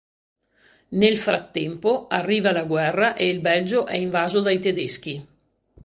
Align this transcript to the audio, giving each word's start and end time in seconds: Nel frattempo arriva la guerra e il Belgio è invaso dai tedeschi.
Nel 0.89 1.15
frattempo 1.19 2.07
arriva 2.07 2.51
la 2.51 2.63
guerra 2.63 3.13
e 3.13 3.27
il 3.27 3.39
Belgio 3.39 3.85
è 3.85 3.97
invaso 3.97 4.39
dai 4.41 4.57
tedeschi. 4.57 5.27